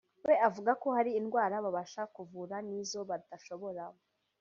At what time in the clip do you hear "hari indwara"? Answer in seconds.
0.97-1.55